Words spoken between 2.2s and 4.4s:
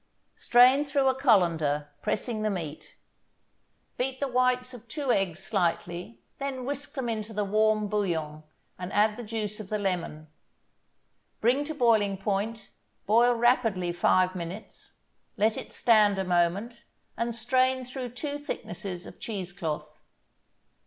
the meat. Beat the